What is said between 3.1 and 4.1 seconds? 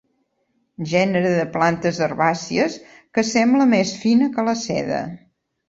que sembla més